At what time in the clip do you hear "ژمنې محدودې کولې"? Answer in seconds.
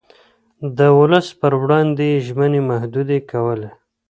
2.27-3.69